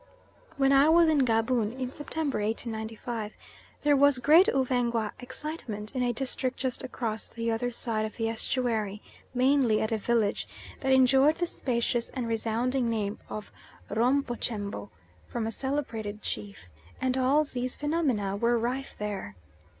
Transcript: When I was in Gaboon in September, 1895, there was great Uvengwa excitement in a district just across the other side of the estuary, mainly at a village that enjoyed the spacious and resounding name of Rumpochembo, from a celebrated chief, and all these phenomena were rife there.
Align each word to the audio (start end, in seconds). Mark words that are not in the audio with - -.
When 0.57 0.71
I 0.71 0.89
was 0.89 1.07
in 1.07 1.19
Gaboon 1.25 1.73
in 1.73 1.91
September, 1.91 2.39
1895, 2.43 3.35
there 3.83 3.95
was 3.95 4.17
great 4.17 4.47
Uvengwa 4.47 5.11
excitement 5.19 5.93
in 5.93 6.01
a 6.01 6.11
district 6.11 6.57
just 6.57 6.83
across 6.83 7.29
the 7.29 7.51
other 7.51 7.69
side 7.69 8.03
of 8.03 8.17
the 8.17 8.27
estuary, 8.27 9.03
mainly 9.35 9.79
at 9.79 9.91
a 9.91 9.99
village 9.99 10.47
that 10.79 10.91
enjoyed 10.91 11.35
the 11.35 11.45
spacious 11.45 12.09
and 12.15 12.27
resounding 12.27 12.89
name 12.89 13.19
of 13.29 13.51
Rumpochembo, 13.91 14.89
from 15.27 15.45
a 15.45 15.51
celebrated 15.51 16.23
chief, 16.23 16.67
and 16.99 17.15
all 17.15 17.43
these 17.43 17.75
phenomena 17.75 18.35
were 18.35 18.57
rife 18.57 18.95
there. 18.97 19.35